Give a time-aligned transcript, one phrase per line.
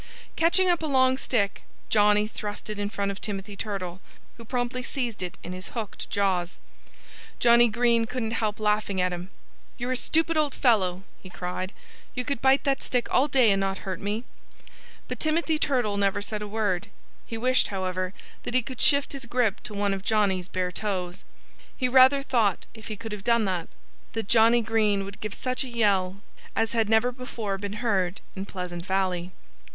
[0.35, 4.01] Catching up a long stick, Johnnie thrust it in front of Timothy Turtle,
[4.37, 6.57] who promptly seized it in his hooked jaws.
[7.37, 9.29] Johnnie Green couldn't help laughing at him.
[9.77, 11.71] "You're a stupid old fellow!" he cried.
[12.15, 14.23] "You could bite that stick all day and not hurt me."
[15.07, 16.87] But Timothy Turtle said never a word.
[17.27, 18.11] He wished, however,
[18.41, 21.23] that he could shift his grip to one of Johnnie's bare toes.
[21.77, 23.67] He rather thought, if he could have done that,
[24.13, 26.21] that Johnnie Green would give such a yell
[26.55, 29.31] as had never before been heard in Pleasant Valley.